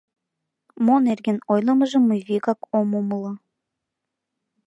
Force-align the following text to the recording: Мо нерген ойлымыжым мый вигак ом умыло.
Мо 0.85 0.95
нерген 1.07 1.37
ойлымыжым 1.51 2.03
мый 2.09 2.19
вигак 2.27 2.59
ом 2.77 2.87
умыло. 2.99 3.33